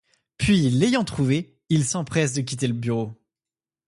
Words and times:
Puis 0.37 0.71
l'ayant 0.71 1.03
trouvée, 1.03 1.61
il 1.69 1.85
s'empresse 1.85 2.33
de 2.33 2.41
quitter 2.41 2.65
le 2.65 2.73
bureau. 2.73 3.13